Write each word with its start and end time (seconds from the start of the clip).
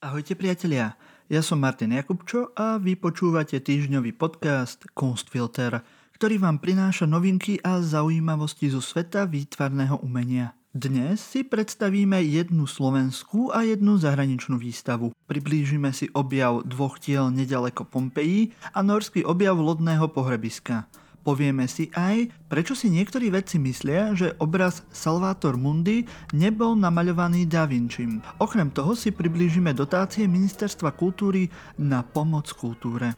Ahojte 0.00 0.32
priatelia, 0.32 0.96
ja 1.28 1.44
som 1.44 1.60
Martin 1.60 1.92
Jakubčo 1.92 2.56
a 2.56 2.80
vy 2.80 2.96
počúvate 2.96 3.60
týždňový 3.60 4.16
podcast 4.16 4.88
Kunstfilter, 4.96 5.84
ktorý 6.16 6.40
vám 6.40 6.56
prináša 6.56 7.04
novinky 7.04 7.60
a 7.60 7.84
zaujímavosti 7.84 8.72
zo 8.72 8.80
sveta 8.80 9.28
výtvarného 9.28 10.00
umenia. 10.00 10.56
Dnes 10.72 11.20
si 11.20 11.44
predstavíme 11.44 12.16
jednu 12.24 12.64
slovenskú 12.64 13.52
a 13.52 13.60
jednu 13.60 14.00
zahraničnú 14.00 14.56
výstavu. 14.56 15.12
Priblížime 15.28 15.92
si 15.92 16.08
objav 16.16 16.64
dvoch 16.64 16.96
tiel 16.96 17.28
nedaleko 17.28 17.84
Pompeji 17.84 18.56
a 18.72 18.80
norský 18.80 19.20
objav 19.28 19.60
lodného 19.60 20.08
pohrebiska. 20.08 20.88
Povieme 21.20 21.68
si 21.68 21.92
aj, 21.92 22.32
prečo 22.48 22.72
si 22.72 22.88
niektorí 22.88 23.28
vedci 23.28 23.60
myslia, 23.60 24.16
že 24.16 24.32
obraz 24.40 24.80
Salvator 24.88 25.60
Mundi 25.60 26.08
nebol 26.32 26.72
namaľovaný 26.80 27.44
Da 27.44 27.68
Vincim. 27.68 28.24
Okrem 28.40 28.72
toho 28.72 28.96
si 28.96 29.12
priblížime 29.12 29.76
dotácie 29.76 30.24
Ministerstva 30.24 30.96
kultúry 30.96 31.52
na 31.76 32.00
pomoc 32.00 32.48
kultúre. 32.56 33.12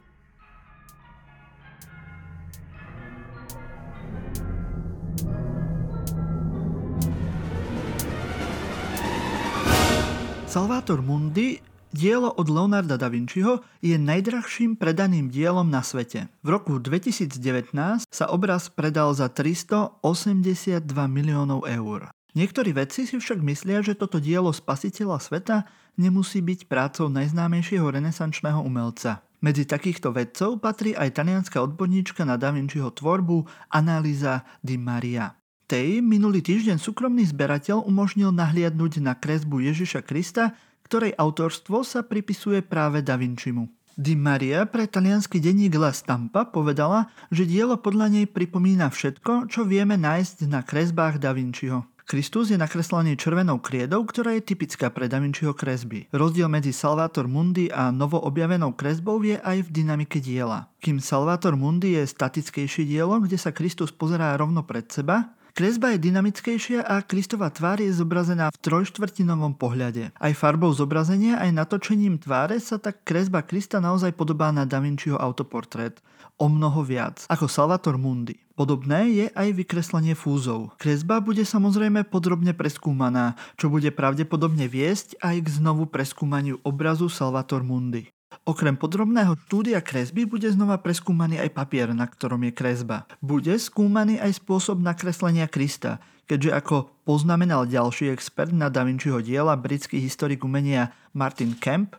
Salvator 10.51 11.01
Mundi 11.01 11.72
Dielo 11.93 12.33
od 12.33 12.49
Leonarda 12.49 12.97
da 12.97 13.13
Vinciho 13.13 13.61
je 13.85 14.01
najdrahším 14.01 14.81
predaným 14.81 15.29
dielom 15.29 15.69
na 15.69 15.85
svete. 15.85 16.25
V 16.41 16.49
roku 16.49 16.81
2019 16.81 17.37
sa 18.09 18.27
obraz 18.33 18.73
predal 18.73 19.13
za 19.13 19.29
382 19.29 20.89
miliónov 20.89 21.69
eur. 21.69 22.09
Niektorí 22.33 22.73
vedci 22.73 23.05
si 23.05 23.21
však 23.21 23.45
myslia, 23.45 23.85
že 23.85 23.93
toto 23.93 24.17
dielo 24.25 24.57
spasiteľa 24.57 25.21
sveta 25.21 25.57
nemusí 26.01 26.41
byť 26.41 26.65
prácou 26.65 27.13
najznámejšieho 27.13 27.85
renesančného 27.85 28.65
umelca. 28.65 29.21
Medzi 29.45 29.69
takýchto 29.69 30.17
vedcov 30.17 30.65
patrí 30.65 30.97
aj 30.97 31.13
talianská 31.13 31.61
odborníčka 31.61 32.25
na 32.25 32.41
Da 32.41 32.57
Vinciho 32.57 32.89
tvorbu 32.89 33.45
Analýza 33.69 34.49
Di 34.65 34.81
Maria. 34.81 35.37
Tej 35.69 36.01
minulý 36.01 36.41
týždeň 36.41 36.81
súkromný 36.81 37.29
zberateľ 37.29 37.85
umožnil 37.85 38.33
nahliadnúť 38.33 39.05
na 39.05 39.13
kresbu 39.13 39.61
Ježiša 39.61 40.01
Krista, 40.09 40.57
ktorej 40.85 41.17
autorstvo 41.17 41.83
sa 41.87 42.03
pripisuje 42.07 42.63
práve 42.63 43.01
Da 43.01 43.19
Vincimu. 43.19 43.71
Di 43.93 44.17
Maria 44.17 44.65
pre 44.65 44.89
talianský 44.89 45.37
denník 45.37 45.77
La 45.77 45.93
Stampa 45.93 46.49
povedala, 46.49 47.13
že 47.29 47.45
dielo 47.45 47.77
podľa 47.77 48.09
nej 48.09 48.25
pripomína 48.25 48.89
všetko, 48.89 49.53
čo 49.53 49.69
vieme 49.69 50.01
nájsť 50.01 50.49
na 50.49 50.65
kresbách 50.65 51.21
Da 51.21 51.37
Vinciho. 51.37 51.85
Kristus 52.03 52.51
je 52.51 52.59
nakreslený 52.59 53.15
červenou 53.15 53.63
kriedou, 53.63 54.03
ktorá 54.03 54.35
je 54.37 54.43
typická 54.43 54.91
pre 54.91 55.13
Da 55.13 55.21
Vinciho 55.21 55.55
kresby. 55.55 56.09
Rozdiel 56.11 56.49
medzi 56.49 56.75
Salvator 56.75 57.29
Mundi 57.29 57.69
a 57.69 57.93
novo 57.93 58.19
objavenou 58.21 58.75
kresbou 58.75 59.23
je 59.23 59.39
aj 59.39 59.69
v 59.69 59.73
dynamike 59.73 60.19
diela. 60.19 60.73
Kým 60.83 60.99
Salvator 60.99 61.55
Mundi 61.55 61.95
je 61.95 62.09
statickejšie 62.09 62.89
dielo, 62.89 63.21
kde 63.23 63.39
sa 63.39 63.55
Kristus 63.55 63.95
pozerá 63.95 64.35
rovno 64.41 64.67
pred 64.67 64.89
seba, 64.89 65.37
Kresba 65.53 65.93
je 65.93 66.09
dynamickejšia 66.09 66.81
a 66.81 67.05
Kristova 67.05 67.53
tvár 67.53 67.77
je 67.77 67.93
zobrazená 67.93 68.49
v 68.49 68.57
trojštvrtinovom 68.57 69.53
pohľade. 69.61 70.09
Aj 70.17 70.33
farbou 70.33 70.73
zobrazenia, 70.73 71.37
aj 71.45 71.53
natočením 71.53 72.17
tváre 72.17 72.57
sa 72.57 72.81
tak 72.81 73.05
kresba 73.05 73.45
Krista 73.45 73.77
naozaj 73.77 74.17
podobá 74.17 74.49
na 74.49 74.65
Da 74.65 74.81
Vinciho 74.81 75.21
autoportrét. 75.21 76.01
O 76.41 76.49
mnoho 76.49 76.81
viac, 76.81 77.29
ako 77.29 77.53
Salvator 77.53 78.01
Mundi. 78.01 78.41
Podobné 78.57 79.13
je 79.13 79.27
aj 79.29 79.53
vykreslenie 79.53 80.17
fúzov. 80.17 80.73
Kresba 80.81 81.21
bude 81.21 81.45
samozrejme 81.45 82.09
podrobne 82.09 82.57
preskúmaná, 82.57 83.37
čo 83.61 83.69
bude 83.69 83.93
pravdepodobne 83.93 84.65
viesť 84.73 85.21
aj 85.21 85.37
k 85.37 85.49
znovu 85.61 85.85
preskúmaniu 85.85 86.65
obrazu 86.65 87.13
Salvator 87.13 87.61
Mundi. 87.61 88.09
Okrem 88.43 88.75
podrobného 88.75 89.39
štúdia 89.47 89.79
kresby 89.79 90.27
bude 90.27 90.51
znova 90.51 90.75
preskúmaný 90.83 91.39
aj 91.39 91.55
papier, 91.55 91.95
na 91.95 92.11
ktorom 92.11 92.43
je 92.43 92.51
kresba. 92.51 93.07
Bude 93.23 93.55
skúmaný 93.55 94.19
aj 94.19 94.43
spôsob 94.43 94.83
nakreslenia 94.83 95.47
Krista, 95.47 96.03
keďže 96.27 96.51
ako 96.51 96.77
poznamenal 97.07 97.71
ďalší 97.71 98.11
expert 98.11 98.51
na 98.51 98.67
Da 98.67 98.83
Vinciho 98.83 99.23
diela, 99.23 99.55
britský 99.55 100.03
historik 100.03 100.43
umenia 100.43 100.91
Martin 101.15 101.55
Kemp, 101.55 101.95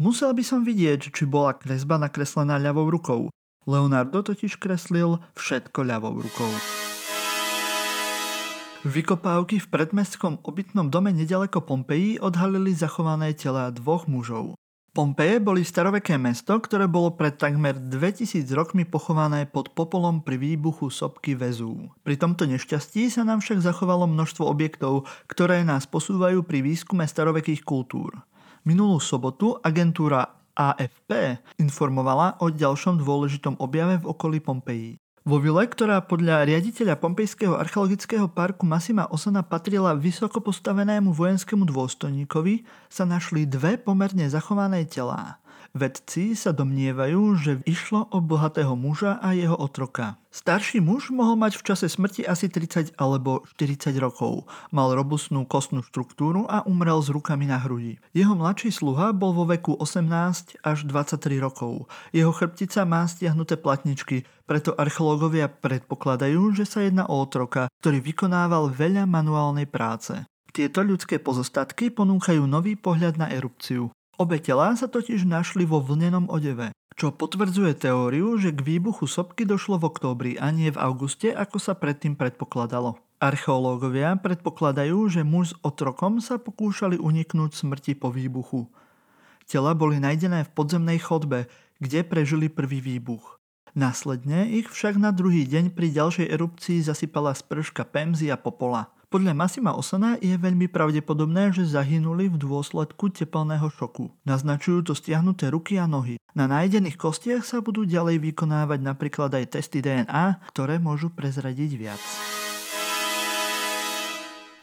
musel 0.00 0.32
by 0.32 0.40
som 0.40 0.64
vidieť, 0.64 1.12
či 1.12 1.28
bola 1.28 1.52
kresba 1.52 2.00
nakreslená 2.00 2.56
ľavou 2.56 2.88
rukou. 2.88 3.28
Leonardo 3.68 4.24
totiž 4.24 4.56
kreslil 4.56 5.20
všetko 5.36 5.84
ľavou 5.84 6.24
rukou. 6.24 6.52
Vykopávky 8.88 9.60
v 9.60 9.68
predmestskom 9.68 10.40
obytnom 10.40 10.88
dome 10.88 11.12
nedaleko 11.12 11.60
Pompeji 11.60 12.16
odhalili 12.16 12.72
zachované 12.72 13.36
tela 13.36 13.68
dvoch 13.68 14.08
mužov. 14.08 14.56
Pompeje 14.96 15.44
boli 15.44 15.60
staroveké 15.60 16.16
mesto, 16.16 16.56
ktoré 16.56 16.88
bolo 16.88 17.12
pred 17.12 17.36
takmer 17.36 17.76
2000 17.76 18.48
rokmi 18.56 18.88
pochované 18.88 19.44
pod 19.44 19.76
popolom 19.76 20.24
pri 20.24 20.40
výbuchu 20.40 20.88
sopky 20.88 21.36
Vezú. 21.36 21.92
Pri 22.00 22.16
tomto 22.16 22.48
nešťastí 22.48 23.12
sa 23.12 23.20
nám 23.20 23.44
však 23.44 23.60
zachovalo 23.60 24.08
množstvo 24.08 24.48
objektov, 24.48 25.04
ktoré 25.28 25.68
nás 25.68 25.84
posúvajú 25.84 26.48
pri 26.48 26.64
výskume 26.64 27.04
starovekých 27.04 27.60
kultúr. 27.60 28.16
Minulú 28.64 28.96
sobotu 28.96 29.60
agentúra 29.60 30.32
AFP 30.56 31.44
informovala 31.60 32.40
o 32.40 32.48
ďalšom 32.48 32.96
dôležitom 32.96 33.60
objave 33.60 34.00
v 34.00 34.08
okolí 34.08 34.40
Pompeji. 34.40 34.96
Vo 35.26 35.42
vile, 35.42 35.66
ktorá 35.66 36.06
podľa 36.06 36.46
riaditeľa 36.46 37.02
Pompejského 37.02 37.58
archeologického 37.58 38.30
parku 38.30 38.62
Massima 38.62 39.10
Osana 39.10 39.42
patrila 39.42 39.90
vysoko 39.98 40.38
postavenému 40.38 41.10
vojenskému 41.10 41.66
dôstojníkovi, 41.66 42.62
sa 42.86 43.02
našli 43.02 43.42
dve 43.42 43.74
pomerne 43.74 44.30
zachované 44.30 44.86
telá. 44.86 45.42
Vedci 45.76 46.32
sa 46.32 46.56
domnievajú, 46.56 47.36
že 47.36 47.52
išlo 47.68 48.08
o 48.08 48.24
bohatého 48.24 48.72
muža 48.72 49.20
a 49.20 49.36
jeho 49.36 49.52
otroka. 49.52 50.16
Starší 50.32 50.80
muž 50.80 51.12
mohol 51.12 51.36
mať 51.36 51.60
v 51.60 51.66
čase 51.68 51.92
smrti 51.92 52.24
asi 52.24 52.48
30 52.48 52.96
alebo 52.96 53.44
40 53.44 53.92
rokov. 54.00 54.48
Mal 54.72 54.96
robustnú 54.96 55.44
kostnú 55.44 55.84
štruktúru 55.84 56.48
a 56.48 56.64
umrel 56.64 56.96
s 57.04 57.12
rukami 57.12 57.44
na 57.44 57.60
hrudi. 57.60 58.00
Jeho 58.16 58.32
mladší 58.32 58.72
sluha 58.72 59.12
bol 59.12 59.36
vo 59.36 59.44
veku 59.44 59.76
18 59.76 60.64
až 60.64 60.78
23 60.88 61.44
rokov. 61.44 61.92
Jeho 62.16 62.32
chrbtica 62.32 62.88
má 62.88 63.04
stiahnuté 63.04 63.60
platničky, 63.60 64.24
preto 64.48 64.72
archeológovia 64.80 65.52
predpokladajú, 65.52 66.56
že 66.56 66.64
sa 66.64 66.88
jedná 66.88 67.04
o 67.04 67.20
otroka, 67.20 67.68
ktorý 67.84 68.00
vykonával 68.00 68.72
veľa 68.72 69.04
manuálnej 69.04 69.68
práce. 69.68 70.24
Tieto 70.56 70.80
ľudské 70.80 71.20
pozostatky 71.20 71.92
ponúkajú 71.92 72.48
nový 72.48 72.80
pohľad 72.80 73.20
na 73.20 73.28
erupciu. 73.28 73.92
Obe 74.16 74.40
telá 74.40 74.72
sa 74.72 74.88
totiž 74.88 75.28
našli 75.28 75.68
vo 75.68 75.84
vlnenom 75.84 76.32
odeve, 76.32 76.72
čo 76.96 77.12
potvrdzuje 77.12 77.76
teóriu, 77.76 78.40
že 78.40 78.48
k 78.48 78.64
výbuchu 78.64 79.04
sopky 79.04 79.44
došlo 79.44 79.76
v 79.76 79.92
októbri 79.92 80.32
a 80.40 80.48
nie 80.48 80.72
v 80.72 80.80
auguste, 80.80 81.28
ako 81.36 81.60
sa 81.60 81.76
predtým 81.76 82.16
predpokladalo. 82.16 82.96
Archeológovia 83.20 84.16
predpokladajú, 84.16 84.96
že 85.12 85.20
muž 85.20 85.52
s 85.52 85.58
otrokom 85.60 86.24
sa 86.24 86.40
pokúšali 86.40 86.96
uniknúť 86.96 87.60
smrti 87.60 87.92
po 88.00 88.08
výbuchu. 88.08 88.72
Tela 89.44 89.76
boli 89.76 90.00
nájdené 90.00 90.48
v 90.48 90.52
podzemnej 90.56 90.96
chodbe, 90.96 91.52
kde 91.76 92.00
prežili 92.00 92.48
prvý 92.48 92.80
výbuch. 92.80 93.36
Následne 93.76 94.48
ich 94.48 94.72
však 94.72 94.96
na 94.96 95.12
druhý 95.12 95.44
deň 95.44 95.76
pri 95.76 95.92
ďalšej 95.92 96.32
erupcii 96.32 96.80
zasypala 96.80 97.36
sprška 97.36 97.84
pemzy 97.84 98.32
a 98.32 98.40
popola. 98.40 98.95
Podľa 99.06 99.38
Massima 99.38 99.70
Osana 99.70 100.18
je 100.18 100.34
veľmi 100.34 100.66
pravdepodobné, 100.66 101.54
že 101.54 101.62
zahynuli 101.62 102.26
v 102.26 102.42
dôsledku 102.42 103.14
tepelného 103.14 103.70
šoku. 103.70 104.10
Naznačujú 104.26 104.90
to 104.90 104.98
stiahnuté 104.98 105.46
ruky 105.54 105.78
a 105.78 105.86
nohy. 105.86 106.18
Na 106.34 106.50
nájdených 106.50 106.98
kostiach 106.98 107.46
sa 107.46 107.62
budú 107.62 107.86
ďalej 107.86 108.18
vykonávať 108.18 108.82
napríklad 108.82 109.30
aj 109.30 109.54
testy 109.54 109.78
DNA, 109.78 110.42
ktoré 110.50 110.82
môžu 110.82 111.14
prezradiť 111.14 111.70
viac. 111.78 112.02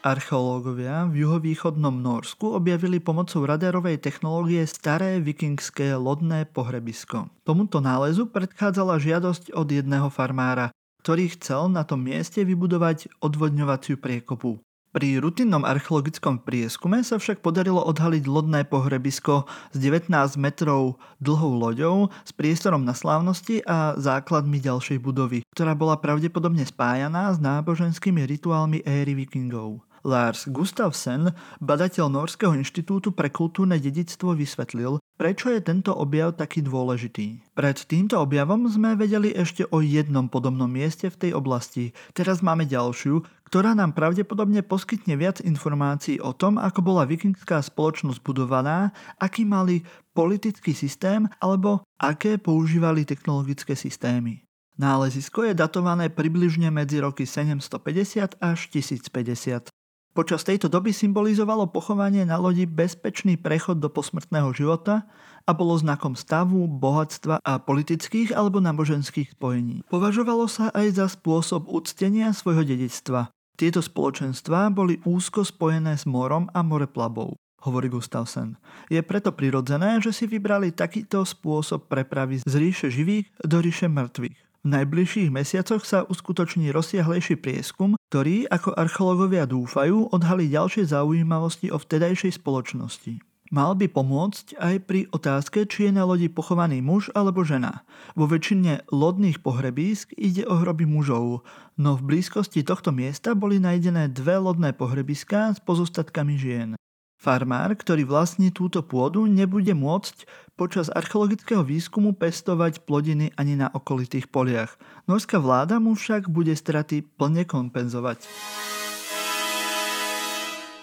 Archeológovia 0.03 1.07
v 1.07 1.23
juhovýchodnom 1.23 2.03
Norsku 2.03 2.51
objavili 2.51 2.99
pomocou 2.99 3.47
radarovej 3.47 4.03
technológie 4.03 4.67
staré 4.67 5.23
vikingské 5.23 5.95
lodné 5.95 6.43
pohrebisko. 6.43 7.31
Tomuto 7.47 7.79
nálezu 7.79 8.27
predchádzala 8.27 8.99
žiadosť 8.99 9.55
od 9.55 9.71
jedného 9.71 10.11
farmára, 10.11 10.75
ktorý 11.03 11.35
chcel 11.35 11.67
na 11.67 11.83
tom 11.83 11.99
mieste 11.99 12.47
vybudovať 12.47 13.11
odvodňovaciu 13.19 13.99
priekopu. 13.99 14.63
Pri 14.93 15.17
rutinnom 15.19 15.65
archeologickom 15.65 16.45
prieskume 16.45 17.01
sa 17.03 17.17
však 17.19 17.43
podarilo 17.43 17.81
odhaliť 17.81 18.23
lodné 18.29 18.61
pohrebisko 18.63 19.43
s 19.73 19.77
19 19.81 20.07
metrov 20.37 21.01
dlhou 21.17 21.59
loďou 21.59 22.13
s 22.23 22.31
priestorom 22.31 22.85
na 22.85 22.93
slávnosti 22.93 23.65
a 23.65 23.97
základmi 23.99 24.61
ďalšej 24.61 25.01
budovy, 25.01 25.41
ktorá 25.51 25.73
bola 25.73 25.97
pravdepodobne 25.97 26.63
spájaná 26.63 27.33
s 27.33 27.41
náboženskými 27.41 28.23
rituálmi 28.23 28.85
éry 28.85 29.17
vikingov. 29.17 29.81
Lars 30.03 30.51
Gustavsen, 30.51 31.31
badateľ 31.63 32.11
Norského 32.11 32.51
inštitútu 32.51 33.15
pre 33.15 33.31
kultúrne 33.31 33.79
dedictvo, 33.79 34.35
vysvetlil, 34.35 34.99
prečo 35.15 35.47
je 35.47 35.63
tento 35.63 35.95
objav 35.95 36.35
taký 36.35 36.59
dôležitý. 36.59 37.39
Pred 37.55 37.77
týmto 37.87 38.19
objavom 38.19 38.67
sme 38.67 38.99
vedeli 38.99 39.31
ešte 39.31 39.63
o 39.71 39.79
jednom 39.79 40.27
podobnom 40.27 40.67
mieste 40.67 41.07
v 41.07 41.15
tej 41.15 41.31
oblasti. 41.39 41.95
Teraz 42.11 42.43
máme 42.43 42.67
ďalšiu, 42.67 43.23
ktorá 43.47 43.71
nám 43.71 43.95
pravdepodobne 43.95 44.59
poskytne 44.67 45.15
viac 45.15 45.39
informácií 45.39 46.19
o 46.19 46.35
tom, 46.35 46.59
ako 46.59 46.83
bola 46.83 47.07
vikingská 47.07 47.63
spoločnosť 47.63 48.19
budovaná, 48.19 48.91
aký 49.23 49.47
mali 49.47 49.87
politický 50.11 50.75
systém 50.75 51.31
alebo 51.39 51.87
aké 51.95 52.35
používali 52.35 53.07
technologické 53.07 53.79
systémy. 53.79 54.43
Nálezisko 54.73 55.45
je 55.45 55.53
datované 55.53 56.09
približne 56.09 56.73
medzi 56.73 56.97
roky 56.97 57.29
750 57.29 58.41
až 58.41 58.59
1050. 58.73 59.72
Počas 60.13 60.45
tejto 60.45 60.69
doby 60.69 60.93
symbolizovalo 60.93 61.73
pochovanie 61.73 62.21
na 62.21 62.37
lodi 62.37 62.69
bezpečný 62.69 63.33
prechod 63.33 63.81
do 63.81 63.89
posmrtného 63.89 64.53
života 64.53 65.09
a 65.41 65.51
bolo 65.57 65.73
znakom 65.73 66.13
stavu, 66.13 66.69
bohatstva 66.69 67.41
a 67.41 67.53
politických 67.57 68.29
alebo 68.29 68.61
náboženských 68.61 69.33
spojení. 69.33 69.81
Považovalo 69.89 70.45
sa 70.45 70.69
aj 70.69 71.01
za 71.01 71.09
spôsob 71.09 71.65
uctenia 71.65 72.29
svojho 72.29 72.61
dedictva. 72.61 73.33
Tieto 73.57 73.81
spoločenstvá 73.81 74.69
boli 74.69 75.01
úzko 75.01 75.41
spojené 75.41 75.97
s 75.97 76.05
morom 76.05 76.45
a 76.53 76.61
moreplavou 76.61 77.33
hovorí 77.63 77.87
Gustavsen. 77.87 78.59
Je 78.91 78.99
preto 78.99 79.31
prirodzené, 79.31 80.03
že 80.03 80.11
si 80.11 80.27
vybrali 80.27 80.75
takýto 80.75 81.23
spôsob 81.23 81.87
prepravy 81.87 82.43
z 82.43 82.53
ríše 82.59 82.91
živých 82.91 83.31
do 83.39 83.63
ríše 83.63 83.87
mŕtvych. 83.87 84.52
V 84.63 84.71
najbližších 84.71 85.27
mesiacoch 85.27 85.83
sa 85.83 86.07
uskutoční 86.07 86.71
rozsiahlejší 86.71 87.35
prieskum, 87.35 87.99
ktorý, 88.07 88.47
ako 88.47 88.71
archeológovia 88.79 89.43
dúfajú, 89.43 90.07
odhalí 90.15 90.47
ďalšie 90.47 90.87
zaujímavosti 90.87 91.67
o 91.67 91.75
vtedajšej 91.75 92.39
spoločnosti. 92.39 93.19
Mal 93.51 93.75
by 93.75 93.91
pomôcť 93.91 94.55
aj 94.55 94.75
pri 94.87 95.11
otázke, 95.11 95.67
či 95.67 95.91
je 95.91 95.99
na 95.99 96.07
lodi 96.07 96.31
pochovaný 96.31 96.79
muž 96.79 97.11
alebo 97.11 97.43
žena. 97.43 97.83
Vo 98.15 98.23
väčšine 98.23 98.87
lodných 98.87 99.43
pohrebísk 99.43 100.15
ide 100.15 100.47
o 100.47 100.55
hroby 100.55 100.87
mužov, 100.87 101.43
no 101.75 101.99
v 101.99 102.01
blízkosti 102.15 102.63
tohto 102.63 102.95
miesta 102.95 103.35
boli 103.35 103.59
nájdené 103.59 104.15
dve 104.15 104.39
lodné 104.39 104.71
pohrebiská 104.71 105.51
s 105.51 105.59
pozostatkami 105.59 106.39
žien. 106.39 106.79
Farmár, 107.23 107.71
ktorý 107.79 108.03
vlastní 108.03 108.51
túto 108.51 108.83
pôdu, 108.83 109.23
nebude 109.31 109.71
môcť 109.71 110.27
počas 110.59 110.91
archeologického 110.91 111.63
výskumu 111.63 112.11
pestovať 112.11 112.83
plodiny 112.83 113.31
ani 113.39 113.55
na 113.55 113.71
okolitých 113.71 114.27
poliach. 114.27 114.75
Norská 115.07 115.39
vláda 115.39 115.79
mu 115.79 115.95
však 115.95 116.27
bude 116.27 116.51
straty 116.51 116.99
plne 117.15 117.47
kompenzovať. 117.47 118.27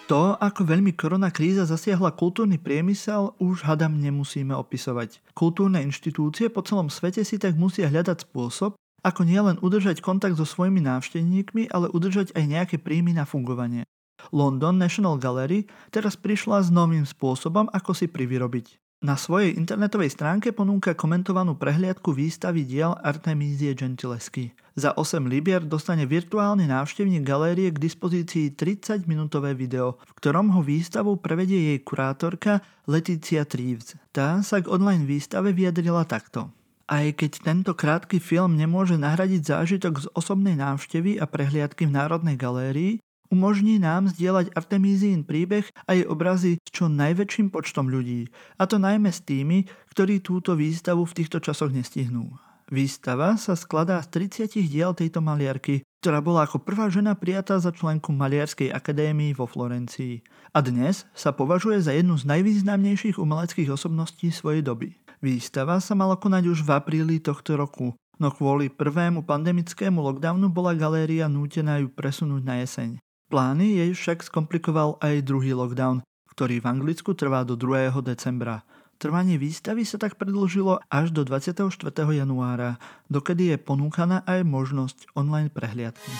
To, 0.09 0.33
ako 0.41 0.65
veľmi 0.65 0.97
korona 0.97 1.29
kríza 1.29 1.69
zasiahla 1.69 2.17
kultúrny 2.17 2.57
priemysel, 2.57 3.37
už 3.37 3.61
hadam 3.61 4.01
nemusíme 4.01 4.57
opisovať. 4.57 5.21
Kultúrne 5.37 5.85
inštitúcie 5.85 6.49
po 6.49 6.65
celom 6.65 6.89
svete 6.89 7.21
si 7.21 7.37
tak 7.37 7.53
musia 7.53 7.85
hľadať 7.85 8.25
spôsob, 8.25 8.73
ako 9.05 9.21
nielen 9.29 9.61
udržať 9.61 10.01
kontakt 10.01 10.41
so 10.41 10.49
svojimi 10.49 10.81
návštevníkmi, 10.81 11.69
ale 11.69 11.85
udržať 11.93 12.33
aj 12.33 12.43
nejaké 12.49 12.75
príjmy 12.81 13.13
na 13.13 13.29
fungovanie. 13.29 13.85
London 14.29 14.77
National 14.77 15.17
Gallery 15.17 15.65
teraz 15.89 16.13
prišla 16.13 16.61
s 16.61 16.69
novým 16.69 17.09
spôsobom, 17.09 17.65
ako 17.73 17.97
si 17.97 18.05
privyrobiť. 18.05 18.77
Na 19.01 19.17
svojej 19.17 19.57
internetovej 19.57 20.13
stránke 20.13 20.53
ponúka 20.53 20.93
komentovanú 20.93 21.57
prehliadku 21.57 22.13
výstavy 22.13 22.69
diel 22.69 22.93
Artemízie 23.01 23.73
Gentilesky. 23.73 24.53
Za 24.77 24.93
8 24.93 25.25
libier 25.25 25.65
dostane 25.65 26.05
virtuálny 26.05 26.69
návštevník 26.69 27.25
galérie 27.25 27.73
k 27.73 27.81
dispozícii 27.81 28.53
30-minútové 28.53 29.57
video, 29.57 29.97
v 30.05 30.13
ktorom 30.21 30.53
ho 30.53 30.61
výstavu 30.61 31.17
prevedie 31.17 31.73
jej 31.73 31.79
kurátorka 31.81 32.61
Leticia 32.85 33.41
Treves. 33.41 33.97
Tá 34.13 34.45
sa 34.45 34.61
k 34.61 34.69
online 34.69 35.09
výstave 35.09 35.49
vyjadrila 35.49 36.05
takto. 36.05 36.53
Aj 36.85 37.07
keď 37.09 37.31
tento 37.41 37.73
krátky 37.73 38.21
film 38.21 38.53
nemôže 38.53 39.01
nahradiť 39.01 39.41
zážitok 39.49 39.93
z 39.97 40.07
osobnej 40.13 40.53
návštevy 40.61 41.17
a 41.17 41.25
prehliadky 41.25 41.89
v 41.89 41.95
Národnej 41.97 42.37
galérii, 42.37 43.01
umožní 43.31 43.79
nám 43.79 44.11
zdieľať 44.11 44.53
Artemízín 44.53 45.23
príbeh 45.23 45.65
a 45.87 45.95
jej 45.95 46.05
obrazy 46.05 46.59
s 46.61 46.69
čo 46.69 46.91
najväčším 46.91 47.49
počtom 47.49 47.87
ľudí, 47.87 48.27
a 48.59 48.67
to 48.67 48.77
najmä 48.77 49.09
s 49.09 49.23
tými, 49.23 49.65
ktorí 49.95 50.19
túto 50.19 50.53
výstavu 50.59 51.07
v 51.07 51.15
týchto 51.23 51.39
časoch 51.39 51.71
nestihnú. 51.71 52.35
Výstava 52.71 53.35
sa 53.35 53.55
skladá 53.59 53.99
z 53.99 54.31
30 54.47 54.71
diel 54.71 54.95
tejto 54.95 55.19
maliarky, 55.19 55.83
ktorá 55.99 56.23
bola 56.23 56.47
ako 56.47 56.63
prvá 56.63 56.87
žena 56.87 57.19
prijatá 57.19 57.59
za 57.59 57.75
členku 57.75 58.15
Maliarskej 58.15 58.71
akadémii 58.71 59.35
vo 59.35 59.43
Florencii. 59.43 60.23
A 60.55 60.63
dnes 60.63 61.03
sa 61.11 61.35
považuje 61.35 61.83
za 61.83 61.91
jednu 61.91 62.15
z 62.15 62.31
najvýznamnejších 62.31 63.19
umeleckých 63.19 63.75
osobností 63.75 64.31
svojej 64.31 64.63
doby. 64.63 64.95
Výstava 65.19 65.83
sa 65.83 65.99
mala 65.99 66.15
konať 66.15 66.47
už 66.47 66.59
v 66.63 66.71
apríli 66.71 67.19
tohto 67.19 67.59
roku, 67.59 67.91
no 68.23 68.27
kvôli 68.31 68.71
prvému 68.71 69.27
pandemickému 69.27 69.99
lockdownu 69.99 70.47
bola 70.47 70.71
galéria 70.71 71.27
nútená 71.27 71.83
ju 71.83 71.91
presunúť 71.91 72.41
na 72.41 72.63
jeseň. 72.63 73.03
Plány 73.31 73.79
jej 73.79 73.91
však 73.95 74.27
skomplikoval 74.27 74.99
aj 74.99 75.23
druhý 75.23 75.55
lockdown, 75.55 76.03
ktorý 76.35 76.59
v 76.59 76.67
Anglicku 76.67 77.15
trvá 77.15 77.47
do 77.47 77.55
2. 77.55 77.95
decembra. 78.03 78.67
Trvanie 78.99 79.39
výstavy 79.39 79.87
sa 79.87 79.95
tak 79.95 80.19
predlžilo 80.19 80.83
až 80.91 81.15
do 81.15 81.23
24. 81.23 81.71
januára, 82.11 82.75
dokedy 83.07 83.55
je 83.55 83.57
ponúkaná 83.57 84.27
aj 84.27 84.43
možnosť 84.43 84.97
online 85.15 85.47
prehliadky. 85.47 86.11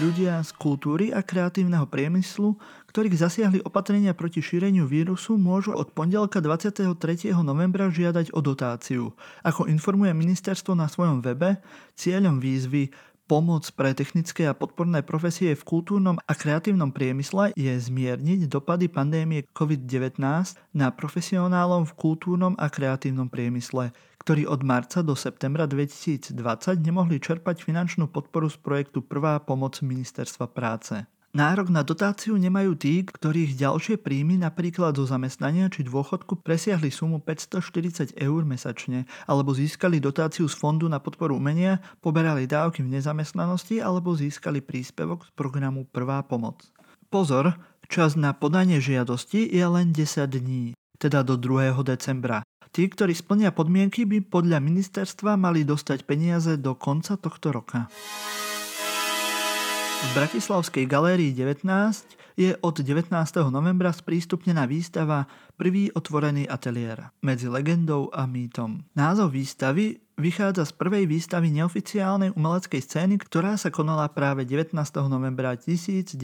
Ľudia 0.00 0.40
z 0.40 0.50
kultúry 0.56 1.12
a 1.12 1.20
kreatívneho 1.20 1.84
priemyslu, 1.84 2.56
ktorých 2.88 3.20
zasiahli 3.20 3.58
opatrenia 3.68 4.16
proti 4.16 4.40
šíreniu 4.40 4.88
vírusu, 4.88 5.36
môžu 5.36 5.76
od 5.76 5.92
pondelka 5.92 6.40
23. 6.40 6.88
novembra 7.44 7.92
žiadať 7.92 8.32
o 8.32 8.40
dotáciu. 8.40 9.12
Ako 9.44 9.68
informuje 9.68 10.16
ministerstvo 10.16 10.72
na 10.72 10.88
svojom 10.88 11.20
webe, 11.20 11.60
cieľom 11.92 12.40
výzvy 12.40 12.92
Pomoc 13.26 13.66
pre 13.74 13.90
technické 13.90 14.46
a 14.46 14.54
podporné 14.54 15.02
profesie 15.02 15.50
v 15.58 15.66
kultúrnom 15.66 16.14
a 16.14 16.32
kreatívnom 16.38 16.94
priemysle 16.94 17.50
je 17.58 17.74
zmierniť 17.74 18.46
dopady 18.46 18.86
pandémie 18.86 19.42
COVID-19 19.50 20.22
na 20.70 20.94
profesionálom 20.94 21.82
v 21.90 21.92
kultúrnom 21.98 22.54
a 22.54 22.70
kreatívnom 22.70 23.26
priemysle, 23.26 23.90
ktorí 24.22 24.46
od 24.46 24.62
marca 24.62 25.02
do 25.02 25.18
septembra 25.18 25.66
2020 25.66 26.38
nemohli 26.78 27.18
čerpať 27.18 27.66
finančnú 27.66 28.06
podporu 28.06 28.46
z 28.46 28.62
projektu 28.62 29.02
Prvá 29.02 29.42
pomoc 29.42 29.82
Ministerstva 29.82 30.46
práce. 30.46 31.15
Nárok 31.36 31.68
na 31.68 31.84
dotáciu 31.84 32.40
nemajú 32.40 32.80
tí, 32.80 33.04
ktorých 33.04 33.60
ďalšie 33.60 34.00
príjmy 34.00 34.40
napríklad 34.40 34.96
zo 34.96 35.04
zamestnania 35.04 35.68
či 35.68 35.84
dôchodku 35.84 36.40
presiahli 36.40 36.88
sumu 36.88 37.20
540 37.20 38.16
eur 38.16 38.40
mesačne, 38.48 39.04
alebo 39.28 39.52
získali 39.52 40.00
dotáciu 40.00 40.48
z 40.48 40.56
Fondu 40.56 40.88
na 40.88 40.96
podporu 40.96 41.36
umenia, 41.36 41.84
poberali 42.00 42.48
dávky 42.48 42.80
v 42.80 42.96
nezamestnanosti 42.96 43.84
alebo 43.84 44.16
získali 44.16 44.64
príspevok 44.64 45.28
z 45.28 45.30
programu 45.36 45.84
Prvá 45.84 46.24
pomoc. 46.24 46.72
Pozor, 47.12 47.52
čas 47.84 48.16
na 48.16 48.32
podanie 48.32 48.80
žiadosti 48.80 49.44
je 49.52 49.66
len 49.68 49.92
10 49.92 50.40
dní, 50.40 50.72
teda 50.96 51.20
do 51.20 51.36
2. 51.36 51.76
decembra. 51.84 52.48
Tí, 52.72 52.88
ktorí 52.88 53.12
splnia 53.12 53.52
podmienky, 53.52 54.08
by 54.08 54.24
podľa 54.24 54.56
ministerstva 54.64 55.36
mali 55.36 55.68
dostať 55.68 56.08
peniaze 56.08 56.56
do 56.56 56.72
konca 56.80 57.20
tohto 57.20 57.52
roka. 57.52 57.92
V 59.96 60.10
Bratislavskej 60.12 60.84
galérii 60.84 61.32
19 61.32 61.64
je 62.36 62.52
od 62.60 62.76
19. 62.84 63.16
novembra 63.48 63.88
sprístupnená 63.96 64.68
výstava 64.68 65.24
Prvý 65.56 65.88
otvorený 65.88 66.44
ateliér 66.44 67.08
medzi 67.24 67.48
legendou 67.48 68.12
a 68.12 68.28
mýtom. 68.28 68.84
Názov 68.92 69.32
výstavy 69.32 69.96
vychádza 70.16 70.64
z 70.64 70.72
prvej 70.72 71.04
výstavy 71.04 71.52
neoficiálnej 71.52 72.32
umeleckej 72.32 72.80
scény, 72.80 73.20
ktorá 73.20 73.60
sa 73.60 73.68
konala 73.68 74.08
práve 74.08 74.48
19. 74.48 74.72
novembra 75.12 75.52
1970 75.60 76.16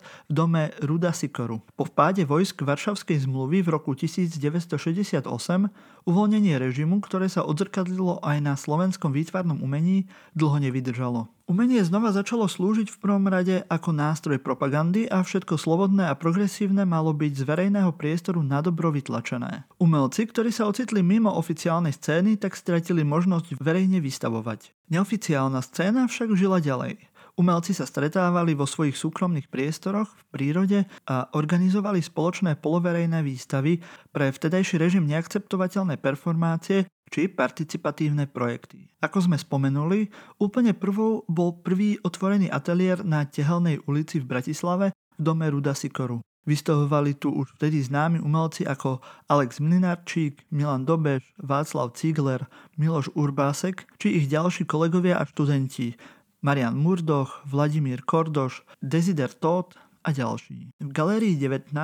v 0.00 0.32
dome 0.32 0.76
Ruda 0.84 1.16
Sikoru. 1.16 1.64
Po 1.72 1.88
vpáde 1.88 2.28
vojsk 2.28 2.60
Varšavskej 2.60 3.24
zmluvy 3.24 3.64
v 3.64 3.68
roku 3.72 3.96
1968 3.96 5.24
uvoľnenie 6.06 6.54
režimu, 6.60 7.00
ktoré 7.02 7.26
sa 7.32 7.42
odzrkadlilo 7.48 8.20
aj 8.22 8.38
na 8.44 8.54
slovenskom 8.54 9.10
výtvarnom 9.10 9.58
umení, 9.64 10.06
dlho 10.36 10.60
nevydržalo. 10.60 11.32
Umenie 11.46 11.78
znova 11.86 12.10
začalo 12.10 12.50
slúžiť 12.50 12.90
v 12.90 12.98
prvom 12.98 13.30
rade 13.30 13.62
ako 13.70 13.94
nástroj 13.94 14.42
propagandy 14.42 15.06
a 15.06 15.22
všetko 15.22 15.54
slobodné 15.54 16.10
a 16.10 16.18
progresívne 16.18 16.82
malo 16.82 17.14
byť 17.14 17.32
z 17.38 17.42
verejného 17.46 17.94
priestoru 17.94 18.42
nadobro 18.42 18.90
vytlačené. 18.90 19.62
Umelci, 19.78 20.26
ktorí 20.26 20.50
sa 20.50 20.66
ocitli 20.66 21.06
mimo 21.06 21.30
oficiálnej 21.30 21.94
scény, 21.94 22.34
tak 22.42 22.58
stratili 22.66 23.06
možnosť 23.06 23.62
verejne 23.62 24.02
vystavovať. 24.02 24.74
Neoficiálna 24.90 25.62
scéna 25.62 26.10
však 26.10 26.34
žila 26.34 26.58
ďalej. 26.58 26.98
Umelci 27.38 27.70
sa 27.76 27.86
stretávali 27.86 28.58
vo 28.58 28.66
svojich 28.66 28.98
súkromných 28.98 29.46
priestoroch 29.46 30.10
v 30.10 30.22
prírode 30.34 30.78
a 31.06 31.30
organizovali 31.36 32.02
spoločné 32.02 32.58
poloverejné 32.58 33.22
výstavy 33.22 33.78
pre 34.10 34.34
vtedajší 34.34 34.82
režim 34.82 35.06
neakceptovateľné 35.06 36.00
performácie 36.00 36.90
či 37.06 37.30
participatívne 37.30 38.26
projekty. 38.26 38.90
Ako 38.98 39.30
sme 39.30 39.38
spomenuli, 39.38 40.10
úplne 40.42 40.74
prvou 40.74 41.22
bol 41.30 41.60
prvý 41.62 42.02
otvorený 42.02 42.50
ateliér 42.50 43.06
na 43.06 43.22
Tehelnej 43.28 43.84
ulici 43.86 44.18
v 44.18 44.26
Bratislave 44.26 44.90
v 44.90 45.20
dome 45.22 45.46
Ruda 45.46 45.76
Sikoru. 45.76 46.18
Vystavovali 46.46 47.18
tu 47.18 47.34
už 47.34 47.58
vtedy 47.58 47.82
známi 47.82 48.22
umelci 48.22 48.62
ako 48.62 49.02
Alex 49.26 49.58
Mlinarčík, 49.58 50.46
Milan 50.54 50.86
Dobeš, 50.86 51.26
Václav 51.42 51.98
Cigler, 51.98 52.46
Miloš 52.78 53.10
Urbásek 53.18 53.90
či 53.98 54.22
ich 54.22 54.30
ďalší 54.30 54.62
kolegovia 54.62 55.18
a 55.18 55.26
študenti 55.26 55.98
Marian 56.46 56.78
Murdoch, 56.78 57.42
Vladimír 57.50 58.06
Kordoš, 58.06 58.62
Desider 58.78 59.34
Todd 59.34 59.74
a 60.06 60.14
ďalší. 60.14 60.70
V 60.78 60.90
galérii 60.94 61.34
19 61.34 61.74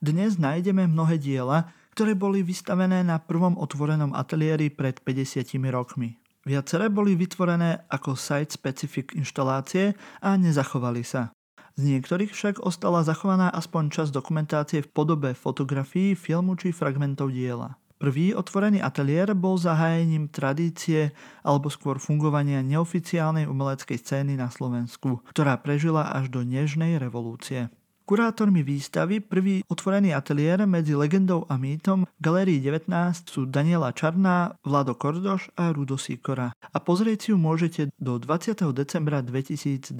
dnes 0.00 0.40
nájdeme 0.40 0.88
mnohé 0.88 1.20
diela, 1.20 1.68
ktoré 1.92 2.16
boli 2.16 2.40
vystavené 2.40 3.04
na 3.04 3.20
prvom 3.20 3.60
otvorenom 3.60 4.16
ateliéri 4.16 4.72
pred 4.72 4.96
50 5.04 5.60
rokmi. 5.68 6.16
Viaceré 6.48 6.88
boli 6.88 7.12
vytvorené 7.18 7.84
ako 7.92 8.16
site-specific 8.16 9.12
inštalácie 9.12 9.92
a 10.24 10.40
nezachovali 10.40 11.04
sa. 11.04 11.35
Z 11.76 11.84
niektorých 11.84 12.32
však 12.32 12.64
ostala 12.64 13.04
zachovaná 13.04 13.52
aspoň 13.52 13.92
časť 13.92 14.10
dokumentácie 14.16 14.80
v 14.80 14.88
podobe 14.88 15.36
fotografií, 15.36 16.16
filmu 16.16 16.56
či 16.56 16.72
fragmentov 16.72 17.36
diela. 17.36 17.76
Prvý 18.00 18.32
otvorený 18.32 18.80
ateliér 18.80 19.36
bol 19.36 19.60
zahájením 19.60 20.32
tradície 20.32 21.12
alebo 21.44 21.68
skôr 21.68 22.00
fungovania 22.00 22.64
neoficiálnej 22.64 23.44
umeleckej 23.44 23.96
scény 24.00 24.40
na 24.40 24.48
Slovensku, 24.48 25.20
ktorá 25.32 25.60
prežila 25.60 26.16
až 26.16 26.32
do 26.32 26.44
nežnej 26.44 26.96
revolúcie. 26.96 27.68
Kurátormi 28.06 28.62
výstavy 28.62 29.18
prvý 29.18 29.60
otvorený 29.66 30.14
ateliér 30.14 30.62
medzi 30.64 30.94
legendou 30.96 31.42
a 31.50 31.58
mýtom 31.58 32.06
v 32.06 32.20
Galérii 32.22 32.62
19 32.62 32.88
sú 33.26 33.50
Daniela 33.50 33.90
Čarná, 33.90 34.54
Vlado 34.62 34.94
Kordoš 34.94 35.50
a 35.58 35.74
Rudo 35.74 35.98
Sikora. 35.98 36.54
A 36.54 36.78
pozrieť 36.78 37.18
si 37.26 37.28
ju 37.34 37.36
môžete 37.36 37.90
do 37.98 38.16
20. 38.16 38.62
decembra 38.72 39.26
2020. 39.26 39.92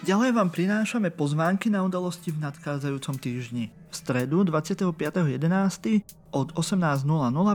Ďalej 0.00 0.32
vám 0.32 0.48
prinášame 0.48 1.12
pozvánky 1.12 1.68
na 1.68 1.84
udalosti 1.84 2.32
v 2.32 2.40
nadchádzajúcom 2.40 3.20
týždni. 3.20 3.68
V 3.68 3.94
stredu 3.94 4.48
25.11. 4.48 5.36
od 6.32 6.48
18.00 6.56 7.04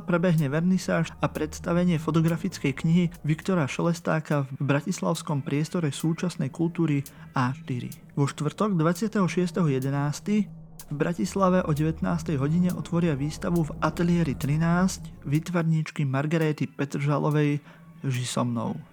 prebehne 0.05 0.45
vernisáž 0.53 1.09
a 1.17 1.25
predstavenie 1.25 1.97
fotografickej 1.97 2.69
knihy 2.77 3.03
Viktora 3.25 3.65
Šelestáka 3.65 4.45
v 4.45 4.61
bratislavskom 4.61 5.41
priestore 5.41 5.89
súčasnej 5.89 6.53
kultúry 6.53 7.01
A4. 7.33 8.13
Vo 8.13 8.29
štvrtok 8.29 8.77
26.11. 8.77 10.45
v 10.85 10.93
Bratislave 10.93 11.65
o 11.65 11.73
19. 11.73 12.05
hodine 12.37 12.69
otvoria 12.77 13.17
výstavu 13.17 13.65
v 13.65 13.73
Ateliéri 13.81 14.37
13 14.37 15.25
vytvarníčky 15.25 16.05
Margaréty 16.05 16.69
Petržalovej 16.69 17.57
Ži. 18.05 18.25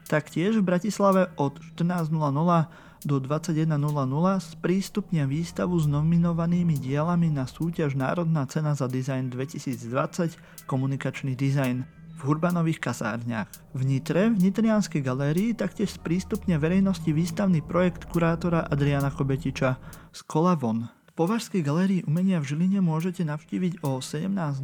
Taktiež 0.08 0.56
v 0.56 0.64
Bratislave 0.64 1.28
od 1.36 1.60
14.00 1.76 2.91
do 3.02 3.18
21.00 3.18 3.66
sprístupnia 4.38 5.26
výstavu 5.26 5.74
s 5.78 5.90
nominovanými 5.90 6.78
dielami 6.78 7.28
na 7.34 7.50
súťaž 7.50 7.98
Národná 7.98 8.46
cena 8.46 8.78
za 8.78 8.86
dizajn 8.86 9.34
2020 9.34 10.66
Komunikačný 10.70 11.34
dizajn 11.34 11.82
v 11.82 12.20
Hurbanových 12.22 12.78
kasárniach. 12.78 13.50
V 13.74 13.82
Nitre, 13.82 14.30
v 14.30 14.38
Nitrianskej 14.38 15.02
galérii 15.02 15.58
taktiež 15.58 15.98
sprístupnia 15.98 16.62
verejnosti 16.62 17.10
výstavný 17.10 17.58
projekt 17.58 18.06
kurátora 18.06 18.62
Adriana 18.70 19.10
Chobetiča 19.10 19.82
Skola 20.14 20.54
von. 20.54 20.86
V 20.86 21.12
Považskej 21.18 21.60
galérii 21.60 22.06
umenia 22.06 22.38
v 22.38 22.54
Žiline 22.54 22.80
môžete 22.80 23.26
navštíviť 23.26 23.82
o 23.84 23.98
17.00 23.98 24.62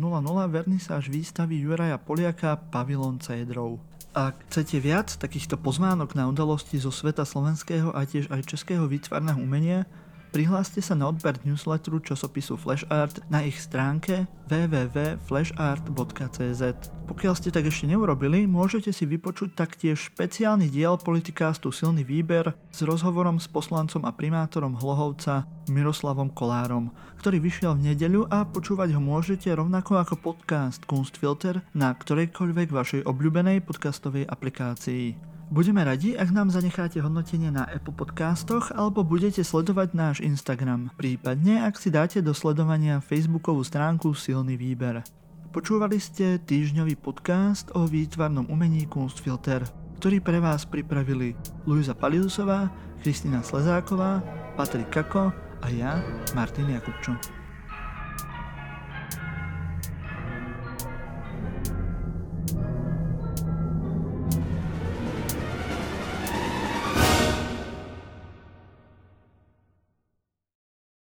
vernisáž 0.48 1.10
výstavy 1.10 1.60
Juraja 1.60 1.98
Poliaka 1.98 2.56
Pavilon 2.56 3.18
Cédrov. 3.18 3.97
Ak 4.18 4.50
chcete 4.50 4.82
viac 4.82 5.14
takýchto 5.14 5.54
pozvánok 5.54 6.18
na 6.18 6.26
udalosti 6.26 6.74
zo 6.74 6.90
sveta 6.90 7.22
slovenského 7.22 7.94
a 7.94 8.02
tiež 8.02 8.26
aj 8.34 8.50
českého 8.50 8.90
výtvarného 8.90 9.38
umenia, 9.38 9.86
Prihláste 10.28 10.84
sa 10.84 10.92
na 10.92 11.08
odber 11.08 11.40
newsletteru 11.40 12.04
časopisu 12.04 12.60
Flash 12.60 12.84
Art 12.92 13.24
na 13.32 13.48
ich 13.48 13.56
stránke 13.56 14.28
www.flashart.cz. 14.52 16.62
Pokiaľ 17.08 17.32
ste 17.32 17.48
tak 17.48 17.64
ešte 17.64 17.88
neurobili, 17.88 18.44
môžete 18.44 18.92
si 18.92 19.08
vypočuť 19.08 19.56
taktiež 19.56 20.12
špeciálny 20.12 20.68
diel 20.68 21.00
politikástu 21.00 21.72
Silný 21.72 22.04
výber 22.04 22.52
s 22.68 22.84
rozhovorom 22.84 23.40
s 23.40 23.48
poslancom 23.48 24.04
a 24.04 24.12
primátorom 24.12 24.76
Hlohovca 24.76 25.48
Miroslavom 25.72 26.28
Kolárom, 26.36 26.92
ktorý 27.24 27.40
vyšiel 27.40 27.80
v 27.80 27.88
nedeľu 27.92 28.28
a 28.28 28.44
počúvať 28.44 28.92
ho 28.92 29.00
môžete 29.00 29.48
rovnako 29.48 29.96
ako 29.96 30.20
podcast 30.20 30.84
Kunstfilter 30.84 31.64
na 31.72 31.96
ktorejkoľvek 31.96 32.68
vašej 32.68 33.08
obľúbenej 33.08 33.64
podcastovej 33.64 34.28
aplikácii. 34.28 35.37
Budeme 35.48 35.80
radi, 35.80 36.12
ak 36.12 36.28
nám 36.28 36.52
zanecháte 36.52 37.00
hodnotenie 37.00 37.48
na 37.48 37.64
Apple 37.64 37.96
Podcastoch 37.96 38.68
alebo 38.76 39.00
budete 39.00 39.40
sledovať 39.40 39.96
náš 39.96 40.16
Instagram, 40.20 40.92
prípadne 41.00 41.64
ak 41.64 41.80
si 41.80 41.88
dáte 41.88 42.20
do 42.20 42.36
sledovania 42.36 43.00
Facebookovú 43.00 43.64
stránku 43.64 44.12
Silný 44.12 44.60
výber. 44.60 45.00
Počúvali 45.48 45.96
ste 45.96 46.36
týždňový 46.36 47.00
podcast 47.00 47.72
o 47.72 47.88
výtvarnom 47.88 48.44
umení 48.52 48.84
Kunstfilter, 48.92 49.64
ktorý 49.96 50.20
pre 50.20 50.36
vás 50.36 50.68
pripravili 50.68 51.32
Luisa 51.64 51.96
Paliusová, 51.96 52.68
Kristina 53.00 53.40
Slezáková, 53.40 54.20
Patrik 54.52 54.92
Kako 54.92 55.32
a 55.64 55.66
ja, 55.72 55.96
Martin 56.36 56.76
Jakubčo. 56.76 57.37